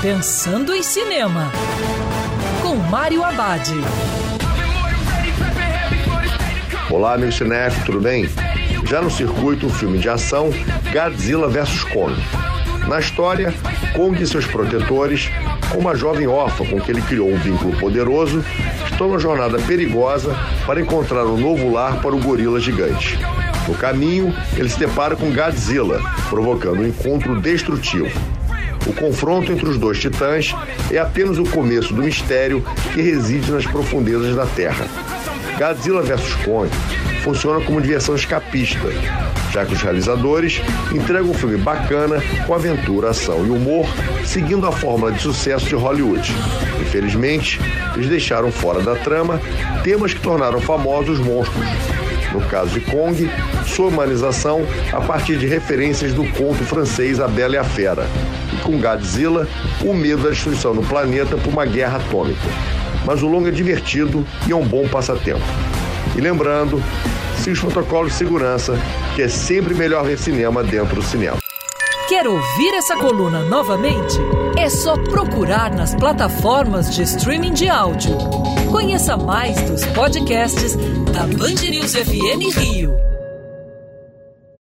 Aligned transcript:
Pensando 0.00 0.72
em 0.76 0.80
Cinema, 0.80 1.50
com 2.62 2.76
Mário 2.76 3.24
Abad. 3.24 3.68
Olá, 6.88 7.14
amigo 7.14 7.32
cinéfilo, 7.32 7.84
tudo 7.84 8.00
bem? 8.00 8.28
Já 8.88 9.02
no 9.02 9.10
circuito, 9.10 9.66
o 9.66 9.70
filme 9.70 9.98
de 9.98 10.08
ação 10.08 10.50
Godzilla 10.92 11.48
vs 11.48 11.82
Kong. 11.82 12.14
Na 12.86 13.00
história, 13.00 13.52
Kong 13.92 14.22
e 14.22 14.24
seus 14.24 14.46
protetores, 14.46 15.28
com 15.72 15.78
uma 15.78 15.96
jovem 15.96 16.28
órfã 16.28 16.64
com 16.64 16.80
que 16.80 16.92
ele 16.92 17.02
criou 17.02 17.28
um 17.28 17.36
vínculo 17.36 17.76
poderoso, 17.80 18.44
estão 18.88 19.08
numa 19.08 19.18
jornada 19.18 19.58
perigosa 19.58 20.32
para 20.64 20.80
encontrar 20.80 21.26
um 21.26 21.36
novo 21.36 21.72
lar 21.72 22.00
para 22.00 22.14
o 22.14 22.20
gorila 22.20 22.60
gigante. 22.60 23.18
No 23.66 23.74
caminho, 23.74 24.32
ele 24.56 24.68
se 24.68 24.78
depara 24.78 25.16
com 25.16 25.34
Godzilla, 25.34 26.00
provocando 26.30 26.82
um 26.82 26.86
encontro 26.86 27.40
destrutivo. 27.40 28.16
O 28.88 28.92
confronto 28.94 29.52
entre 29.52 29.68
os 29.68 29.76
dois 29.76 29.98
titãs 30.00 30.54
é 30.90 30.98
apenas 30.98 31.38
o 31.38 31.44
começo 31.44 31.92
do 31.92 32.02
mistério 32.02 32.64
que 32.94 33.02
reside 33.02 33.52
nas 33.52 33.66
profundezas 33.66 34.34
da 34.34 34.46
Terra. 34.46 34.86
Godzilla 35.58 36.02
vs 36.02 36.34
Kong 36.44 36.70
funciona 37.22 37.62
como 37.64 37.82
diversão 37.82 38.14
escapista, 38.14 38.88
já 39.50 39.66
que 39.66 39.74
os 39.74 39.82
realizadores 39.82 40.62
entregam 40.94 41.30
um 41.30 41.34
filme 41.34 41.58
bacana 41.58 42.22
com 42.46 42.54
aventura, 42.54 43.10
ação 43.10 43.44
e 43.44 43.50
humor, 43.50 43.86
seguindo 44.24 44.66
a 44.66 44.72
fórmula 44.72 45.12
de 45.12 45.20
sucesso 45.20 45.66
de 45.66 45.74
Hollywood. 45.74 46.32
Infelizmente, 46.80 47.60
eles 47.94 48.08
deixaram 48.08 48.50
fora 48.50 48.80
da 48.80 48.94
trama 48.96 49.40
temas 49.84 50.14
que 50.14 50.20
tornaram 50.20 50.60
famosos 50.60 51.18
monstros. 51.18 51.66
No 52.32 52.40
caso 52.42 52.70
de 52.70 52.80
Kong, 52.80 53.30
sua 53.66 53.88
humanização 53.88 54.66
a 54.92 55.00
partir 55.00 55.38
de 55.38 55.46
referências 55.46 56.12
do 56.12 56.24
conto 56.32 56.64
francês 56.64 57.20
A 57.20 57.26
Bela 57.26 57.54
e 57.54 57.58
a 57.58 57.64
Fera, 57.64 58.06
e 58.52 58.56
com 58.62 58.80
Godzilla, 58.80 59.46
o 59.84 59.92
medo 59.94 60.22
da 60.22 60.30
destruição 60.30 60.74
do 60.74 60.82
planeta 60.82 61.36
por 61.36 61.52
uma 61.52 61.64
guerra 61.64 61.98
atômica. 61.98 62.48
Mas 63.04 63.22
o 63.22 63.28
longo 63.28 63.48
é 63.48 63.50
divertido 63.50 64.26
e 64.46 64.52
é 64.52 64.56
um 64.56 64.66
bom 64.66 64.86
passatempo. 64.88 65.44
E 66.16 66.20
lembrando, 66.20 66.82
siga 67.38 67.52
os 67.52 67.60
protocolos 67.60 68.12
de 68.12 68.18
segurança, 68.18 68.78
que 69.14 69.22
é 69.22 69.28
sempre 69.28 69.74
melhor 69.74 70.04
ver 70.04 70.18
cinema 70.18 70.62
dentro 70.62 70.96
do 70.96 71.02
cinema. 71.02 71.38
Quer 72.08 72.26
ouvir 72.26 72.74
essa 72.74 72.96
coluna 72.96 73.44
novamente? 73.44 74.16
É 74.56 74.70
só 74.70 74.96
procurar 74.96 75.70
nas 75.70 75.94
plataformas 75.94 76.94
de 76.94 77.02
streaming 77.02 77.52
de 77.52 77.68
áudio. 77.68 78.16
Conheça 78.70 79.16
mais 79.16 79.60
dos 79.70 79.84
podcasts 79.86 80.74
da 81.12 81.26
Band 81.26 81.60
News 81.70 81.94
FM 81.94 82.56
Rio. 82.56 83.17